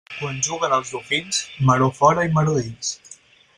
[0.11, 2.95] Quan juguen els dofins, maror fora i maror dins.